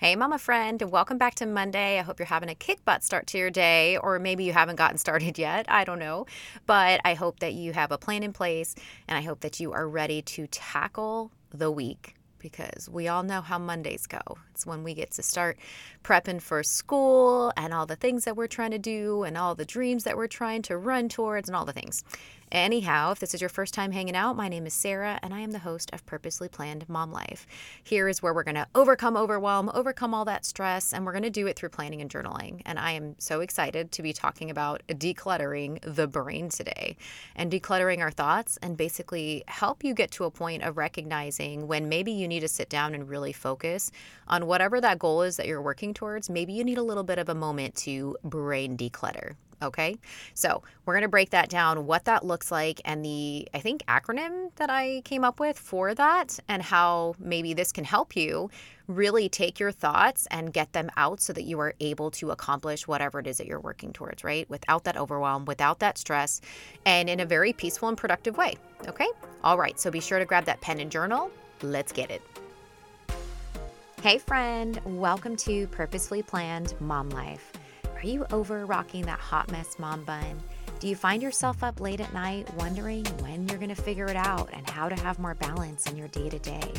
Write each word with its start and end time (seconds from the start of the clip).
Hey, 0.00 0.16
mama 0.16 0.38
friend, 0.38 0.80
and 0.80 0.90
welcome 0.90 1.18
back 1.18 1.34
to 1.34 1.44
Monday. 1.44 1.98
I 1.98 2.02
hope 2.02 2.18
you're 2.18 2.24
having 2.24 2.48
a 2.48 2.54
kick 2.54 2.82
butt 2.86 3.04
start 3.04 3.26
to 3.26 3.38
your 3.38 3.50
day, 3.50 3.98
or 3.98 4.18
maybe 4.18 4.44
you 4.44 4.52
haven't 4.54 4.76
gotten 4.76 4.96
started 5.06 5.36
yet. 5.38 5.66
I 5.68 5.84
don't 5.84 5.98
know. 5.98 6.24
But 6.64 7.02
I 7.04 7.12
hope 7.12 7.40
that 7.40 7.52
you 7.52 7.74
have 7.74 7.92
a 7.92 7.98
plan 7.98 8.22
in 8.22 8.32
place, 8.32 8.74
and 9.06 9.18
I 9.18 9.20
hope 9.20 9.40
that 9.40 9.60
you 9.60 9.72
are 9.72 9.86
ready 9.86 10.22
to 10.22 10.46
tackle 10.46 11.32
the 11.50 11.70
week 11.70 12.14
because 12.38 12.88
we 12.88 13.08
all 13.08 13.22
know 13.22 13.42
how 13.42 13.58
Mondays 13.58 14.06
go. 14.06 14.22
It's 14.52 14.64
when 14.64 14.84
we 14.84 14.94
get 14.94 15.10
to 15.10 15.22
start 15.22 15.58
prepping 16.02 16.40
for 16.40 16.62
school 16.62 17.52
and 17.58 17.74
all 17.74 17.84
the 17.84 17.94
things 17.94 18.24
that 18.24 18.34
we're 18.38 18.46
trying 18.46 18.70
to 18.70 18.78
do, 18.78 19.24
and 19.24 19.36
all 19.36 19.54
the 19.54 19.66
dreams 19.66 20.04
that 20.04 20.16
we're 20.16 20.28
trying 20.28 20.62
to 20.62 20.78
run 20.78 21.10
towards, 21.10 21.46
and 21.46 21.54
all 21.54 21.66
the 21.66 21.74
things. 21.74 22.04
Anyhow, 22.52 23.12
if 23.12 23.20
this 23.20 23.32
is 23.32 23.40
your 23.40 23.48
first 23.48 23.74
time 23.74 23.92
hanging 23.92 24.16
out, 24.16 24.34
my 24.34 24.48
name 24.48 24.66
is 24.66 24.74
Sara 24.74 25.20
and 25.22 25.32
I 25.32 25.38
am 25.38 25.52
the 25.52 25.60
host 25.60 25.88
of 25.92 26.04
Purposely 26.04 26.48
Planned 26.48 26.88
Mom 26.88 27.12
Life. 27.12 27.46
Here 27.84 28.08
is 28.08 28.22
where 28.22 28.34
we're 28.34 28.42
going 28.42 28.56
to 28.56 28.66
overcome 28.74 29.16
overwhelm, 29.16 29.70
overcome 29.72 30.12
all 30.12 30.24
that 30.24 30.44
stress, 30.44 30.92
and 30.92 31.06
we're 31.06 31.12
going 31.12 31.22
to 31.22 31.30
do 31.30 31.46
it 31.46 31.54
through 31.54 31.68
planning 31.68 32.00
and 32.00 32.10
journaling. 32.10 32.60
And 32.66 32.76
I 32.76 32.90
am 32.90 33.14
so 33.20 33.40
excited 33.40 33.92
to 33.92 34.02
be 34.02 34.12
talking 34.12 34.50
about 34.50 34.82
decluttering 34.88 35.78
the 35.82 36.08
brain 36.08 36.48
today 36.48 36.96
and 37.36 37.52
decluttering 37.52 38.00
our 38.00 38.10
thoughts 38.10 38.58
and 38.60 38.76
basically 38.76 39.44
help 39.46 39.84
you 39.84 39.94
get 39.94 40.10
to 40.12 40.24
a 40.24 40.30
point 40.32 40.64
of 40.64 40.76
recognizing 40.76 41.68
when 41.68 41.88
maybe 41.88 42.10
you 42.10 42.26
need 42.26 42.40
to 42.40 42.48
sit 42.48 42.68
down 42.68 42.94
and 42.94 43.08
really 43.08 43.32
focus 43.32 43.92
on 44.26 44.46
whatever 44.46 44.80
that 44.80 44.98
goal 44.98 45.22
is 45.22 45.36
that 45.36 45.46
you're 45.46 45.62
working 45.62 45.94
towards. 45.94 46.28
Maybe 46.28 46.52
you 46.52 46.64
need 46.64 46.78
a 46.78 46.82
little 46.82 47.04
bit 47.04 47.20
of 47.20 47.28
a 47.28 47.34
moment 47.34 47.76
to 47.76 48.16
brain 48.24 48.76
declutter. 48.76 49.36
Okay. 49.62 49.96
So 50.34 50.62
we're 50.84 50.94
going 50.94 51.02
to 51.02 51.08
break 51.08 51.30
that 51.30 51.50
down, 51.50 51.86
what 51.86 52.06
that 52.06 52.24
looks 52.24 52.50
like, 52.50 52.80
and 52.84 53.04
the, 53.04 53.46
I 53.52 53.58
think, 53.58 53.84
acronym 53.86 54.50
that 54.56 54.70
I 54.70 55.02
came 55.04 55.22
up 55.22 55.38
with 55.38 55.58
for 55.58 55.94
that, 55.94 56.38
and 56.48 56.62
how 56.62 57.14
maybe 57.18 57.52
this 57.52 57.72
can 57.72 57.84
help 57.84 58.16
you 58.16 58.50
really 58.86 59.28
take 59.28 59.60
your 59.60 59.70
thoughts 59.70 60.26
and 60.30 60.52
get 60.52 60.72
them 60.72 60.90
out 60.96 61.20
so 61.20 61.32
that 61.32 61.42
you 61.42 61.60
are 61.60 61.74
able 61.78 62.10
to 62.10 62.30
accomplish 62.30 62.88
whatever 62.88 63.20
it 63.20 63.26
is 63.26 63.38
that 63.38 63.46
you're 63.46 63.60
working 63.60 63.92
towards, 63.92 64.24
right? 64.24 64.48
Without 64.50 64.84
that 64.84 64.96
overwhelm, 64.96 65.44
without 65.44 65.78
that 65.78 65.98
stress, 65.98 66.40
and 66.86 67.08
in 67.08 67.20
a 67.20 67.26
very 67.26 67.52
peaceful 67.52 67.88
and 67.88 67.98
productive 67.98 68.36
way. 68.36 68.54
Okay. 68.88 69.08
All 69.44 69.58
right. 69.58 69.78
So 69.78 69.90
be 69.90 70.00
sure 70.00 70.18
to 70.18 70.24
grab 70.24 70.46
that 70.46 70.60
pen 70.60 70.80
and 70.80 70.90
journal. 70.90 71.30
Let's 71.62 71.92
get 71.92 72.10
it. 72.10 72.22
Hey, 74.02 74.16
friend. 74.16 74.80
Welcome 74.86 75.36
to 75.36 75.66
Purposefully 75.66 76.22
Planned 76.22 76.74
Mom 76.80 77.10
Life. 77.10 77.52
Are 78.02 78.06
you 78.06 78.24
over 78.32 78.64
rocking 78.64 79.04
that 79.04 79.20
hot 79.20 79.52
mess 79.52 79.78
mom 79.78 80.04
bun? 80.04 80.42
Do 80.78 80.88
you 80.88 80.96
find 80.96 81.22
yourself 81.22 81.62
up 81.62 81.80
late 81.80 82.00
at 82.00 82.14
night 82.14 82.48
wondering 82.54 83.04
when 83.20 83.46
you're 83.46 83.58
going 83.58 83.68
to 83.68 83.74
figure 83.74 84.06
it 84.06 84.16
out 84.16 84.48
and 84.54 84.68
how 84.70 84.88
to 84.88 84.94
have 85.02 85.18
more 85.18 85.34
balance 85.34 85.84
in 85.84 85.98
your 85.98 86.08
day 86.08 86.30
to 86.30 86.38
day? 86.38 86.72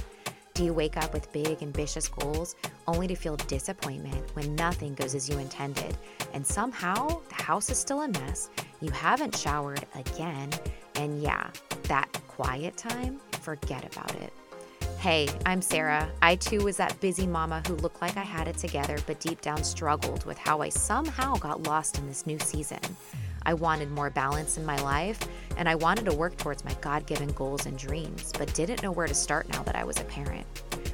Do 0.55 0.63
you 0.63 0.73
wake 0.73 0.97
up 0.97 1.13
with 1.13 1.31
big, 1.31 1.61
ambitious 1.61 2.07
goals 2.07 2.55
only 2.87 3.05
to 3.05 3.13
feel 3.13 3.35
disappointment 3.37 4.35
when 4.35 4.55
nothing 4.55 4.95
goes 4.95 5.13
as 5.13 5.29
you 5.29 5.37
intended? 5.37 5.95
And 6.33 6.45
somehow 6.45 7.21
the 7.29 7.43
house 7.43 7.69
is 7.69 7.77
still 7.77 8.01
a 8.01 8.07
mess, 8.07 8.49
you 8.81 8.89
haven't 8.89 9.37
showered 9.37 9.85
again, 9.93 10.49
and 10.95 11.21
yeah, 11.21 11.51
that 11.83 12.11
quiet 12.29 12.77
time, 12.77 13.21
forget 13.41 13.85
about 13.85 14.15
it. 14.15 14.33
Hey, 15.01 15.27
I'm 15.47 15.63
Sara. 15.63 16.07
I 16.21 16.35
too 16.35 16.63
was 16.63 16.77
that 16.77 17.01
busy 17.01 17.25
mama 17.25 17.63
who 17.65 17.73
looked 17.77 18.03
like 18.03 18.17
I 18.17 18.21
had 18.21 18.47
it 18.47 18.59
together, 18.59 18.99
but 19.07 19.19
deep 19.19 19.41
down 19.41 19.63
struggled 19.63 20.23
with 20.25 20.37
how 20.37 20.61
I 20.61 20.69
somehow 20.69 21.37
got 21.37 21.63
lost 21.63 21.97
in 21.97 22.05
this 22.05 22.27
new 22.27 22.37
season. 22.37 22.77
I 23.43 23.55
wanted 23.55 23.89
more 23.89 24.11
balance 24.11 24.59
in 24.59 24.63
my 24.63 24.79
life, 24.83 25.17
and 25.57 25.67
I 25.67 25.73
wanted 25.73 26.05
to 26.05 26.13
work 26.13 26.37
towards 26.37 26.63
my 26.63 26.75
God 26.81 27.07
given 27.07 27.29
goals 27.29 27.65
and 27.65 27.79
dreams, 27.79 28.31
but 28.37 28.53
didn't 28.53 28.83
know 28.83 28.91
where 28.91 29.07
to 29.07 29.15
start 29.15 29.49
now 29.49 29.63
that 29.63 29.75
I 29.75 29.83
was 29.83 29.99
a 29.99 30.03
parent. 30.03 30.45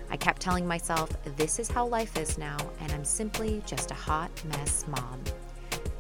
I 0.10 0.16
kept 0.16 0.42
telling 0.42 0.66
myself, 0.66 1.10
this 1.36 1.60
is 1.60 1.70
how 1.70 1.86
life 1.86 2.18
is 2.18 2.38
now, 2.38 2.56
and 2.80 2.90
I'm 2.94 3.04
simply 3.04 3.62
just 3.66 3.92
a 3.92 3.96
hot 3.96 4.32
mess 4.46 4.86
mom. 4.88 5.22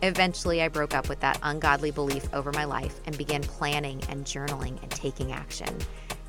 Eventually, 0.02 0.62
I 0.62 0.70
broke 0.70 0.94
up 0.94 1.10
with 1.10 1.20
that 1.20 1.40
ungodly 1.44 1.92
belief 1.92 2.34
over 2.34 2.54
my 2.54 2.64
life 2.64 3.02
and 3.06 3.18
began 3.18 3.42
planning 3.42 4.02
and 4.08 4.24
journaling 4.24 4.82
and 4.82 4.92
taking 4.92 5.34
action. 5.34 5.78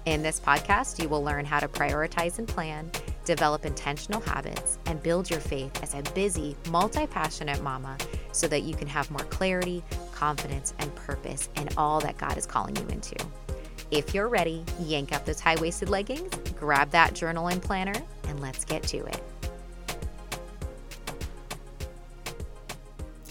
In 0.04 0.22
this 0.22 0.40
podcast, 0.40 1.02
you 1.02 1.08
will 1.08 1.22
learn 1.22 1.44
how 1.44 1.60
to 1.60 1.68
prioritize 1.68 2.38
and 2.38 2.48
plan, 2.48 2.90
develop 3.24 3.66
intentional 3.66 4.20
habits, 4.20 4.78
and 4.86 5.02
build 5.02 5.30
your 5.30 5.40
faith 5.40 5.82
as 5.82 5.94
a 5.94 6.02
busy, 6.14 6.56
multi 6.70 7.06
passionate 7.06 7.62
mama 7.62 7.96
so 8.32 8.48
that 8.48 8.62
you 8.62 8.74
can 8.74 8.88
have 8.88 9.10
more 9.10 9.24
clarity, 9.24 9.82
confidence, 10.12 10.72
and 10.78 10.94
purpose 10.94 11.48
in 11.56 11.68
all 11.76 12.00
that 12.00 12.16
God 12.16 12.38
is 12.38 12.46
calling 12.46 12.76
you 12.76 12.86
into. 12.88 13.16
If 13.90 14.14
you're 14.14 14.28
ready, 14.28 14.64
yank 14.80 15.12
up 15.14 15.24
those 15.24 15.40
high 15.40 15.56
waisted 15.56 15.88
leggings, 15.88 16.34
grab 16.58 16.90
that 16.90 17.14
journal 17.14 17.48
and 17.48 17.62
planner, 17.62 18.00
and 18.28 18.40
let's 18.40 18.64
get 18.64 18.82
to 18.84 18.98
it. 18.98 19.22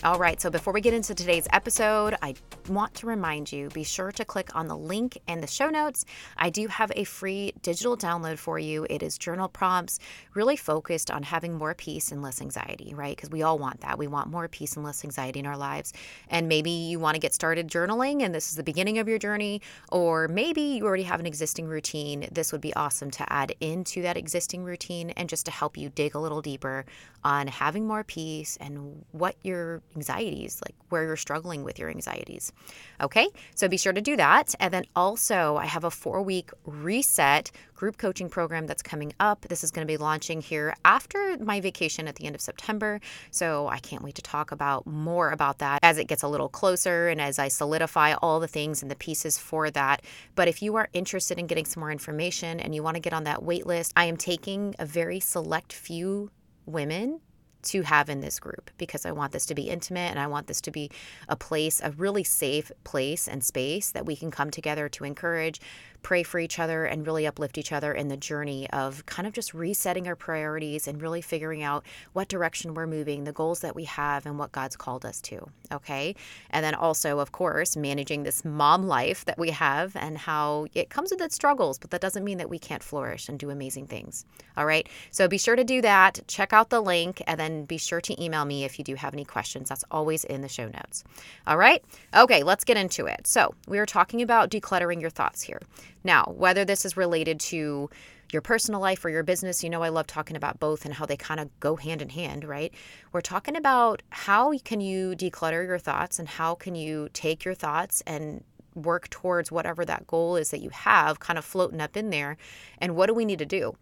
All 0.07 0.18
right, 0.18 0.40
so 0.40 0.50
before 0.50 0.72
we 0.72 0.79
get 0.79 0.94
into 0.94 1.13
today's 1.13 1.50
episode, 1.51 2.16
I 2.22 2.34
want 2.69 2.94
to 2.94 3.07
remind 3.07 3.51
you 3.51 3.68
be 3.68 3.84
sure 3.84 4.09
to 4.13 4.23
click 4.23 4.56
on 4.56 4.69
the 4.69 4.78
link 4.78 5.18
in 5.28 5.41
the 5.41 5.47
show 5.47 5.69
notes. 5.69 6.06
I 6.38 6.50
do 6.50 6.68
have 6.68 6.94
a 6.95 7.03
free 7.03 7.51
digital 7.62 7.97
download 7.97 8.38
for 8.38 8.57
you. 8.57 8.88
It 8.90 9.03
is 9.03 9.17
journal 9.17 9.50
prompts, 9.50 10.00
really 10.34 10.56
focused 10.56 11.12
on 11.12 11.23
having 11.23 11.57
more 11.57 11.73
peace 11.73 12.13
and 12.13 12.22
less 12.22 12.41
anxiety, 12.41 12.94
right? 12.94 13.17
Because 13.17 13.31
we 13.31 13.44
all 13.44 13.59
want 13.59 13.81
that. 13.81 13.97
We 13.97 14.07
want 14.07 14.29
more 14.29 14.47
peace 14.47 14.78
and 14.78 14.85
less 14.85 15.03
anxiety 15.03 15.40
in 15.40 15.46
our 15.46 15.57
lives. 15.57 15.91
And 16.29 16.47
maybe 16.47 16.72
you 16.72 17.00
want 17.00 17.16
to 17.16 17.19
get 17.19 17.34
started 17.34 17.67
journaling 17.67 18.22
and 18.22 18.34
this 18.34 18.50
is 18.50 18.56
the 18.56 18.63
beginning 18.63 19.00
of 19.00 19.09
your 19.09 19.19
journey, 19.19 19.62
or 19.91 20.29
maybe 20.29 20.62
you 20.62 20.85
already 20.85 21.03
have 21.03 21.19
an 21.19 21.25
existing 21.25 21.67
routine. 21.67 22.29
This 22.31 22.53
would 22.53 22.62
be 22.62 22.73
awesome 22.75 23.12
to 23.12 23.34
add 23.34 23.53
into 23.59 24.01
that 24.03 24.16
existing 24.16 24.63
routine 24.63 25.09
and 25.12 25.28
just 25.28 25.46
to 25.47 25.51
help 25.51 25.75
you 25.75 25.90
dig 25.90 26.16
a 26.16 26.19
little 26.19 26.41
deeper 26.41 26.85
on 27.25 27.47
having 27.47 27.85
more 27.85 28.06
peace 28.06 28.57
and 28.62 29.03
what 29.12 29.35
your 29.44 29.81
anxieties, 29.97 30.62
like 30.66 30.75
where 30.90 31.03
you're 31.03 31.18
struggling 31.18 31.63
with 31.63 31.80
your 31.80 31.90
anxieties. 31.90 32.53
Okay, 33.02 33.28
so 33.56 33.68
be 33.68 33.78
sure 33.78 33.94
to 33.94 34.02
do 34.02 34.16
that. 34.16 34.56
And 34.59 34.74
then 34.74 34.85
also, 34.96 35.58
I 35.58 35.66
have 35.66 35.84
a 35.84 35.91
four 35.91 36.22
week 36.22 36.52
reset 36.66 37.52
group 37.75 37.97
coaching 37.97 38.30
program 38.30 38.66
that's 38.68 38.81
coming 38.81 39.13
up. 39.19 39.41
This 39.41 39.63
is 39.63 39.72
going 39.72 39.85
to 39.85 39.91
be 39.91 39.97
launching 39.97 40.41
here 40.41 40.75
after 40.84 41.38
my 41.40 41.59
vacation 41.59 42.08
at 42.08 42.16
the 42.16 42.25
end 42.25 42.35
of 42.35 42.41
September. 42.41 43.00
So 43.31 43.68
I 43.68 43.80
can't 43.80 44.03
wait 44.03 44.16
to 44.16 44.22
talk 44.22 44.52
about 44.52 44.88
more 44.88 45.31
about 45.31 45.59
that 45.59 45.80
as 45.84 45.97
it 45.97 46.08
gets 46.08 46.24
a 46.24 46.28
little 46.28 46.50
closer 46.50 47.08
and 47.08 47.19
as 47.22 47.40
I 47.40 47.47
solidify 47.50 48.14
all 48.14 48.40
the 48.40 48.47
things 48.47 48.81
and 48.81 48.90
the 48.90 48.96
pieces 48.96 49.38
for 49.38 49.69
that. 49.72 50.02
But 50.35 50.47
if 50.47 50.62
you 50.62 50.75
are 50.75 50.90
interested 50.94 51.38
in 51.38 51.47
getting 51.47 51.66
some 51.66 51.81
more 51.81 51.91
information 51.91 52.59
and 52.59 52.74
you 52.74 52.84
want 52.84 52.96
to 52.96 53.02
get 53.02 53.14
on 53.14 53.25
that 53.25 53.44
wait 53.44 53.66
list, 53.68 53.94
I 53.96 54.06
am 54.06 54.18
taking 54.18 54.75
a 54.79 54.85
very 54.85 55.19
select 55.19 55.74
few 55.74 56.31
women 56.66 57.22
to 57.63 57.81
have 57.81 58.09
in 58.09 58.22
this 58.22 58.40
group 58.40 58.72
because 58.78 59.06
I 59.06 59.12
want 59.12 59.31
this 59.31 59.45
to 59.47 59.56
be 59.56 59.69
intimate 59.69 60.09
and 60.12 60.19
I 60.19 60.28
want 60.28 60.47
this 60.47 60.62
to 60.62 60.72
be 60.72 60.90
a 61.28 61.35
place, 61.35 61.81
a 61.84 61.91
really 61.91 62.23
safe 62.23 62.72
place 62.84 63.28
and 63.28 63.44
space 63.44 63.91
that 63.91 64.06
we 64.06 64.16
can 64.16 64.31
come 64.31 64.51
together 64.51 64.90
to 64.90 65.03
encourage, 65.03 65.59
pray 66.07 66.23
for 66.23 66.40
each 66.40 66.57
other, 66.57 66.85
and 66.85 67.06
really 67.06 67.28
uplift 67.28 67.57
each 67.57 67.73
other 67.73 67.91
in 67.94 68.07
the 68.07 68.16
journey 68.16 68.69
of 68.69 69.06
kind 69.07 69.28
of 69.28 69.34
just 69.34 69.53
resetting 69.53 70.07
our 70.07 70.16
priorities 70.16 70.88
and 70.88 71.01
really 71.01 71.22
figuring 71.22 71.63
out 71.63 71.84
what 72.13 72.29
direction 72.29 72.73
we're 72.73 72.88
moving, 72.88 73.25
the 73.25 73.34
goals 73.34 73.59
that 73.59 73.75
we 73.75 73.84
have, 73.84 74.25
and 74.25 74.40
what 74.40 74.53
God's 74.53 74.78
called 74.78 75.06
us 75.06 75.19
to. 75.19 75.46
Okay. 75.69 76.16
And 76.50 76.63
then 76.63 76.73
also, 76.75 77.19
of 77.19 77.34
course, 77.34 77.75
managing 77.75 78.23
this 78.23 78.46
mom 78.46 78.88
life 78.88 79.25
that 79.25 79.38
we 79.38 79.50
have 79.50 79.97
and 79.97 80.17
how 80.17 80.67
it 80.73 80.90
comes 80.90 81.12
with 81.12 81.19
its 81.19 81.35
struggles, 81.35 81.78
but 81.78 81.90
that 81.90 82.00
doesn't 82.00 82.23
mean 82.23 82.38
that 82.38 82.50
we 82.50 82.57
can't 82.57 82.81
flourish 82.81 83.28
and 83.28 83.38
do 83.38 83.50
amazing 83.50 83.88
things. 83.88 84.23
All 84.56 84.66
right. 84.66 84.88
So 85.12 85.28
be 85.28 85.38
sure 85.38 85.57
to 85.57 85.66
do 85.66 85.81
that. 85.81 86.22
Check 86.29 86.53
out 86.53 86.69
the 86.69 86.79
link 86.79 87.22
and 87.28 87.38
then 87.38 87.66
be 87.66 87.78
sure 87.78 88.00
to 88.00 88.23
email 88.23 88.46
me 88.46 88.63
if 88.63 88.79
you 88.79 88.85
do 88.85 88.96
have 88.96 89.13
any 89.13 89.25
questions. 89.25 89.67
That's 89.67 89.84
always 89.91 90.23
in 90.23 90.40
the 90.40 90.47
show 90.47 90.69
notes. 90.69 91.03
All 91.46 91.57
right. 91.57 91.84
Okay. 92.16 92.44
Let's 92.44 92.63
get 92.63 92.78
into 92.78 93.07
it. 93.07 93.28
So 93.28 93.53
we 93.67 93.78
are 93.78 93.85
talking 93.85 94.22
about 94.22 94.50
decluttering 94.50 95.01
your 95.01 95.09
thoughts 95.09 95.41
here. 95.41 95.59
Now, 96.03 96.34
whether 96.35 96.66
this 96.66 96.85
is 96.85 96.97
related 96.97 97.40
to 97.41 97.90
your 98.31 98.41
personal 98.41 98.81
life 98.81 99.03
or 99.06 99.09
your 99.09 99.24
business, 99.24 99.63
you 99.63 99.69
know 99.69 99.84
I 99.84 99.90
love 99.90 100.08
talking 100.08 100.35
about 100.35 100.59
both 100.59 100.85
and 100.85 100.94
how 100.94 101.05
they 101.05 101.17
kind 101.17 101.40
of 101.40 101.58
go 101.59 101.76
hand 101.76 102.02
in 102.02 102.09
hand, 102.09 102.44
right? 102.44 102.73
We're 103.11 103.22
talking 103.22 103.55
about 103.55 104.02
how 104.09 104.58
can 104.59 104.82
you 104.82 105.11
declutter 105.16 105.66
your 105.66 105.79
thoughts 105.79 106.20
and 106.20 106.28
how 106.28 106.55
can 106.55 106.76
you 106.76 107.09
take 107.14 107.46
your 107.46 107.53
thoughts 107.53 108.02
and 108.05 108.44
work 108.76 109.09
towards 109.09 109.52
whatever 109.52 109.84
that 109.85 110.05
goal 110.08 110.35
is 110.35 110.52
that 110.52 110.61
you 110.61 110.70
have 110.70 111.20
kind 111.20 111.40
of 111.40 111.46
floating 111.46 111.82
up 111.82 111.97
in 111.97 112.09
there 112.09 112.38
and 112.79 112.96
what 112.96 113.08
do 113.08 113.14
we 113.14 113.26
need 113.26 113.40
to 113.40 113.46
do? 113.46 113.76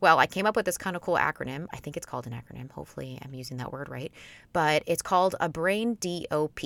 Well, 0.00 0.18
I 0.18 0.26
came 0.26 0.46
up 0.46 0.56
with 0.56 0.66
this 0.66 0.76
kind 0.76 0.96
of 0.96 1.02
cool 1.02 1.16
acronym. 1.16 1.66
I 1.72 1.76
think 1.76 1.96
it's 1.96 2.04
called 2.04 2.26
an 2.26 2.32
acronym. 2.32 2.72
Hopefully, 2.72 3.20
I'm 3.24 3.34
using 3.34 3.58
that 3.58 3.72
word 3.72 3.88
right. 3.88 4.10
But 4.52 4.82
it's 4.84 5.00
called 5.00 5.36
a 5.38 5.48
brain 5.48 5.96
DOP. 6.00 6.58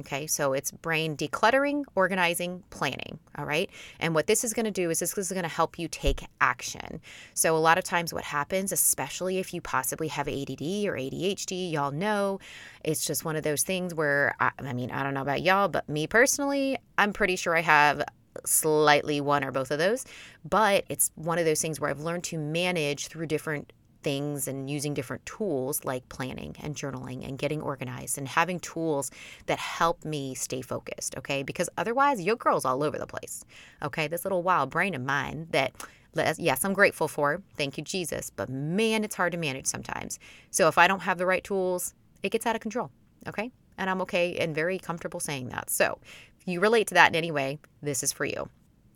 Okay, 0.00 0.28
so 0.28 0.52
it's 0.52 0.70
brain 0.70 1.16
decluttering, 1.16 1.82
organizing, 1.96 2.62
planning. 2.70 3.18
All 3.36 3.44
right. 3.44 3.68
And 3.98 4.14
what 4.14 4.28
this 4.28 4.44
is 4.44 4.54
going 4.54 4.64
to 4.64 4.70
do 4.70 4.90
is 4.90 5.00
this 5.00 5.18
is 5.18 5.32
going 5.32 5.42
to 5.42 5.48
help 5.48 5.76
you 5.78 5.88
take 5.88 6.24
action. 6.40 7.00
So, 7.34 7.56
a 7.56 7.58
lot 7.58 7.78
of 7.78 7.84
times, 7.84 8.14
what 8.14 8.24
happens, 8.24 8.70
especially 8.70 9.38
if 9.38 9.52
you 9.52 9.60
possibly 9.60 10.08
have 10.08 10.28
ADD 10.28 10.62
or 10.86 10.94
ADHD, 10.94 11.72
y'all 11.72 11.90
know 11.90 12.38
it's 12.84 13.04
just 13.04 13.24
one 13.24 13.34
of 13.34 13.42
those 13.42 13.62
things 13.62 13.92
where, 13.92 14.36
I, 14.38 14.52
I 14.58 14.72
mean, 14.72 14.92
I 14.92 15.02
don't 15.02 15.14
know 15.14 15.22
about 15.22 15.42
y'all, 15.42 15.68
but 15.68 15.88
me 15.88 16.06
personally, 16.06 16.78
I'm 16.96 17.12
pretty 17.12 17.34
sure 17.34 17.56
I 17.56 17.62
have 17.62 18.04
slightly 18.46 19.20
one 19.20 19.42
or 19.42 19.50
both 19.50 19.70
of 19.70 19.78
those. 19.78 20.04
But 20.48 20.84
it's 20.88 21.10
one 21.16 21.38
of 21.38 21.44
those 21.44 21.60
things 21.60 21.80
where 21.80 21.90
I've 21.90 22.00
learned 22.00 22.24
to 22.24 22.38
manage 22.38 23.08
through 23.08 23.26
different 23.26 23.72
things 24.02 24.48
and 24.48 24.70
using 24.70 24.94
different 24.94 25.24
tools 25.26 25.84
like 25.84 26.08
planning 26.08 26.54
and 26.62 26.74
journaling 26.74 27.26
and 27.26 27.38
getting 27.38 27.60
organized 27.60 28.18
and 28.18 28.28
having 28.28 28.60
tools 28.60 29.10
that 29.46 29.58
help 29.58 30.04
me 30.04 30.34
stay 30.34 30.62
focused, 30.62 31.16
okay? 31.16 31.42
Because 31.42 31.68
otherwise, 31.76 32.20
your 32.20 32.36
girl's 32.36 32.64
all 32.64 32.82
over 32.82 32.98
the 32.98 33.06
place, 33.06 33.44
okay? 33.82 34.08
This 34.08 34.24
little 34.24 34.42
wild 34.42 34.70
brain 34.70 34.94
of 34.94 35.02
mine 35.02 35.48
that 35.50 35.72
yes, 36.36 36.64
I'm 36.64 36.72
grateful 36.72 37.06
for. 37.06 37.42
Thank 37.56 37.78
you, 37.78 37.84
Jesus. 37.84 38.30
But 38.34 38.48
man, 38.48 39.04
it's 39.04 39.14
hard 39.14 39.32
to 39.32 39.38
manage 39.38 39.66
sometimes. 39.66 40.18
So 40.50 40.66
if 40.66 40.76
I 40.76 40.88
don't 40.88 41.02
have 41.02 41.18
the 41.18 41.26
right 41.26 41.44
tools, 41.44 41.94
it 42.22 42.30
gets 42.30 42.44
out 42.44 42.56
of 42.56 42.60
control. 42.60 42.90
Okay. 43.28 43.52
And 43.76 43.88
I'm 43.88 44.00
okay 44.00 44.36
and 44.36 44.52
very 44.52 44.78
comfortable 44.78 45.20
saying 45.20 45.50
that. 45.50 45.70
So 45.70 45.98
if 46.40 46.48
you 46.48 46.58
relate 46.58 46.88
to 46.88 46.94
that 46.94 47.10
in 47.10 47.14
any 47.14 47.30
way, 47.30 47.60
this 47.82 48.02
is 48.02 48.12
for 48.12 48.24
you. 48.24 48.48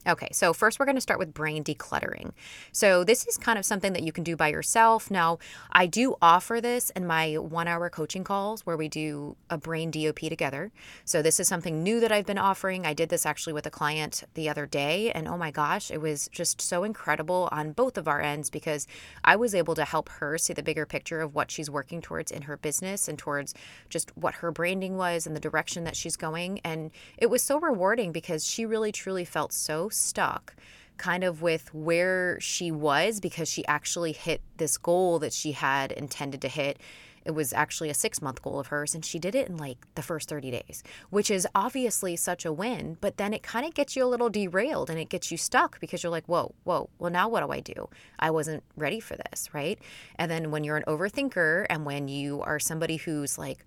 Okay, 0.04 0.30
so 0.32 0.52
first 0.52 0.80
we're 0.80 0.84
going 0.86 0.96
to 0.96 1.00
start 1.00 1.20
with 1.20 1.32
brain 1.32 1.62
decluttering. 1.62 2.32
So, 2.72 3.04
this 3.04 3.24
is 3.24 3.38
kind 3.38 3.56
of 3.56 3.64
something 3.64 3.92
that 3.92 4.02
you 4.02 4.10
can 4.10 4.24
do 4.24 4.34
by 4.34 4.48
yourself. 4.48 5.12
Now, 5.12 5.38
I 5.70 5.86
do 5.86 6.16
offer 6.20 6.60
this 6.60 6.90
in 6.90 7.06
my 7.06 7.34
one 7.34 7.68
hour 7.68 7.88
coaching 7.88 8.24
calls 8.24 8.66
where 8.66 8.76
we 8.76 8.88
do 8.88 9.36
a 9.48 9.56
brain 9.56 9.92
DOP 9.92 10.18
together. 10.18 10.72
So, 11.04 11.22
this 11.22 11.38
is 11.38 11.46
something 11.46 11.84
new 11.84 12.00
that 12.00 12.10
I've 12.10 12.26
been 12.26 12.38
offering. 12.38 12.84
I 12.84 12.94
did 12.94 13.10
this 13.10 13.24
actually 13.24 13.52
with 13.52 13.64
a 13.66 13.70
client 13.70 14.24
the 14.34 14.48
other 14.48 14.66
day, 14.66 15.12
and 15.12 15.28
oh 15.28 15.36
my 15.36 15.52
gosh, 15.52 15.88
it 15.88 16.00
was 16.00 16.28
just 16.32 16.60
so 16.60 16.82
incredible 16.82 17.48
on 17.52 17.70
both 17.70 17.96
of 17.96 18.08
our 18.08 18.20
ends 18.20 18.50
because 18.50 18.88
I 19.22 19.36
was 19.36 19.54
able 19.54 19.76
to 19.76 19.84
help 19.84 20.08
her 20.08 20.36
see 20.36 20.52
the 20.52 20.64
bigger 20.64 20.84
picture 20.84 21.20
of 21.20 21.36
what 21.36 21.52
she's 21.52 21.70
working 21.70 22.00
towards 22.00 22.32
in 22.32 22.42
her 22.42 22.56
business 22.56 23.06
and 23.06 23.16
towards 23.16 23.54
just 23.88 24.10
what 24.16 24.34
her 24.36 24.50
branding 24.50 24.96
was 24.96 25.28
and 25.28 25.36
the 25.36 25.40
direction 25.40 25.84
that 25.84 25.94
she's 25.94 26.16
going. 26.16 26.58
And 26.64 26.90
it 27.18 27.30
was 27.30 27.42
so 27.42 27.60
rewarding 27.60 28.10
because 28.10 28.44
she 28.44 28.66
really 28.66 28.90
truly 28.90 29.24
felt 29.24 29.52
so 29.52 29.90
stuck 29.92 30.54
kind 31.02 31.24
of 31.24 31.42
with 31.42 31.72
where 31.74 32.38
she 32.40 32.70
was 32.70 33.18
because 33.18 33.48
she 33.48 33.66
actually 33.66 34.12
hit 34.12 34.40
this 34.58 34.76
goal 34.78 35.18
that 35.18 35.32
she 35.32 35.52
had 35.52 35.90
intended 35.90 36.40
to 36.40 36.48
hit. 36.48 36.78
It 37.24 37.32
was 37.32 37.52
actually 37.52 37.88
a 37.88 37.94
six 37.94 38.22
month 38.22 38.42
goal 38.42 38.58
of 38.58 38.68
hers, 38.68 38.94
and 38.94 39.04
she 39.04 39.18
did 39.18 39.34
it 39.34 39.48
in 39.48 39.56
like 39.56 39.78
the 39.94 40.02
first 40.02 40.28
30 40.28 40.50
days, 40.50 40.82
which 41.10 41.30
is 41.30 41.46
obviously 41.54 42.14
such 42.16 42.44
a 42.44 42.52
win. 42.52 42.98
But 43.00 43.16
then 43.16 43.32
it 43.32 43.42
kind 43.42 43.66
of 43.66 43.74
gets 43.74 43.96
you 43.96 44.04
a 44.04 44.06
little 44.06 44.28
derailed 44.30 44.90
and 44.90 44.98
it 44.98 45.08
gets 45.08 45.30
you 45.30 45.36
stuck 45.36 45.80
because 45.80 46.02
you're 46.02 46.10
like, 46.10 46.26
whoa, 46.26 46.54
whoa, 46.64 46.88
well, 46.98 47.10
now 47.10 47.28
what 47.28 47.44
do 47.44 47.50
I 47.50 47.60
do? 47.60 47.88
I 48.18 48.30
wasn't 48.30 48.62
ready 48.76 49.00
for 49.00 49.16
this, 49.16 49.52
right? 49.52 49.80
And 50.16 50.30
then 50.30 50.52
when 50.52 50.62
you're 50.64 50.76
an 50.76 50.84
overthinker 50.86 51.66
and 51.68 51.84
when 51.84 52.08
you 52.08 52.42
are 52.42 52.58
somebody 52.58 52.96
who's 52.96 53.38
like, 53.38 53.64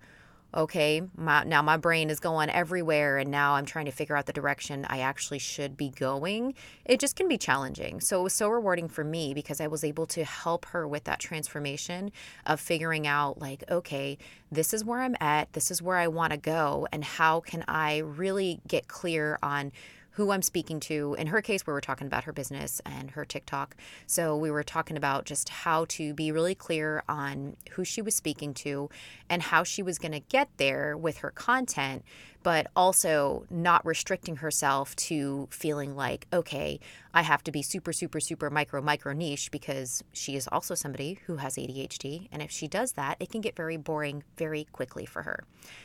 okay, 0.56 1.02
my, 1.16 1.44
now 1.44 1.60
my 1.60 1.76
brain 1.76 2.08
is 2.08 2.18
going 2.18 2.48
everywhere 2.48 3.18
and 3.18 3.30
now 3.30 3.54
I'm 3.54 3.66
trying 3.66 3.84
to 3.84 3.90
figure 3.90 4.16
out 4.16 4.24
the 4.24 4.32
direction 4.32 4.86
I 4.88 5.00
actually 5.00 5.38
should 5.38 5.76
be 5.76 5.90
going, 5.90 6.54
it 6.86 6.98
just 6.98 7.14
can 7.14 7.28
be 7.28 7.36
challenging. 7.36 8.00
So 8.00 8.20
it 8.20 8.22
was 8.22 8.32
so 8.32 8.48
rewarding 8.48 8.88
for 8.88 9.04
me 9.04 9.34
because 9.34 9.60
I 9.60 9.66
was 9.66 9.84
able 9.84 10.06
to 10.06 10.24
help 10.24 10.64
her 10.66 10.88
with 10.88 11.04
that 11.04 11.20
transformation 11.20 12.10
of 12.46 12.58
figuring 12.58 13.06
out, 13.06 13.38
like, 13.38 13.64
okay, 13.70 14.16
this 14.50 14.72
is 14.72 14.84
where 14.84 15.00
I'm 15.00 15.16
at, 15.20 15.52
this 15.52 15.70
is 15.70 15.82
where 15.82 15.98
I 15.98 16.08
want 16.08 16.30
to 16.30 16.38
go, 16.38 16.88
and 16.90 17.04
how 17.04 17.40
can 17.40 17.62
I 17.68 17.98
really 17.98 18.60
get 18.66 18.88
clear 18.88 19.38
on 19.42 19.72
who 20.16 20.30
I'm 20.30 20.40
speaking 20.40 20.80
to. 20.80 21.14
In 21.18 21.26
her 21.26 21.42
case, 21.42 21.66
we 21.66 21.74
were 21.74 21.80
talking 21.82 22.06
about 22.06 22.24
her 22.24 22.32
business 22.32 22.80
and 22.86 23.10
her 23.10 23.26
TikTok. 23.26 23.76
So 24.06 24.34
we 24.34 24.50
were 24.50 24.62
talking 24.62 24.96
about 24.96 25.26
just 25.26 25.50
how 25.50 25.84
to 25.90 26.14
be 26.14 26.32
really 26.32 26.54
clear 26.54 27.02
on 27.06 27.54
who 27.72 27.84
she 27.84 28.00
was 28.00 28.14
speaking 28.14 28.54
to 28.54 28.88
and 29.28 29.42
how 29.42 29.62
she 29.62 29.82
was 29.82 29.98
going 29.98 30.12
to 30.12 30.20
get 30.20 30.48
there 30.56 30.96
with 30.96 31.18
her 31.18 31.30
content, 31.30 32.02
but 32.42 32.66
also 32.74 33.44
not 33.50 33.84
restricting 33.84 34.36
herself 34.36 34.96
to 34.96 35.48
feeling 35.50 35.94
like, 35.94 36.26
okay, 36.32 36.80
I 37.12 37.22
have 37.22 37.42
to 37.44 37.52
be 37.52 37.60
super, 37.60 37.92
super, 37.92 38.20
super 38.20 38.48
micro, 38.48 38.80
micro 38.80 39.12
niche 39.12 39.50
because 39.50 40.02
she 40.12 40.34
is 40.34 40.48
also 40.50 40.74
somebody 40.74 41.18
who 41.26 41.36
has 41.36 41.56
ADHD. 41.56 42.28
And 42.32 42.40
if 42.40 42.50
she 42.50 42.68
does 42.68 42.92
that, 42.92 43.16
it 43.20 43.30
can 43.30 43.42
get 43.42 43.54
very 43.54 43.76
boring 43.76 44.22
very 44.38 44.64
quickly 44.72 45.04
for 45.04 45.24
her. 45.24 45.44